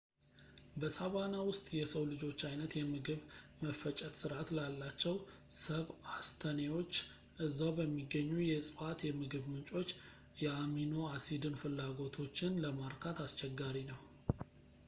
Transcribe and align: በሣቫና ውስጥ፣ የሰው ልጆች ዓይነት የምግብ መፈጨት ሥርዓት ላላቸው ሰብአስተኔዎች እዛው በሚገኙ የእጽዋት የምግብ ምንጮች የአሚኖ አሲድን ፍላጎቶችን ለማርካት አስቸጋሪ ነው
በሣቫና 0.81 1.33
ውስጥ፣ 1.47 1.65
የሰው 1.79 2.03
ልጆች 2.11 2.39
ዓይነት 2.47 2.71
የምግብ 2.77 3.19
መፈጨት 3.63 4.13
ሥርዓት 4.21 4.49
ላላቸው 4.57 5.15
ሰብአስተኔዎች 5.59 6.95
እዛው 7.49 7.71
በሚገኙ 7.81 8.31
የእጽዋት 8.49 9.01
የምግብ 9.09 9.45
ምንጮች 9.53 9.91
የአሚኖ 10.43 10.95
አሲድን 11.17 11.59
ፍላጎቶችን 11.63 12.59
ለማርካት 12.65 13.19
አስቸጋሪ 13.27 13.77
ነው 13.93 14.01